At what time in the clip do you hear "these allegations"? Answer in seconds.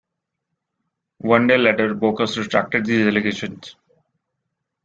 2.87-3.75